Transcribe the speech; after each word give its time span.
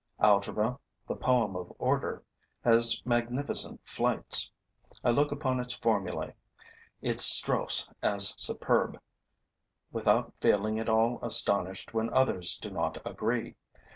Algebra, 0.19 0.79
the 1.07 1.15
poem 1.15 1.55
of 1.55 1.71
order, 1.77 2.23
has 2.63 3.03
magnificent 3.05 3.79
flights. 3.85 4.49
I 5.03 5.11
look 5.11 5.31
upon 5.31 5.59
its 5.59 5.75
formulae, 5.75 6.33
its 7.03 7.23
strophes 7.23 7.87
as 8.01 8.33
superb, 8.35 8.99
without 9.91 10.33
feeling 10.39 10.79
at 10.79 10.89
all 10.89 11.19
astonished 11.21 11.93
when 11.93 12.09
others 12.11 12.57
do 12.57 12.71
not 12.71 12.97
agree. 13.05 13.53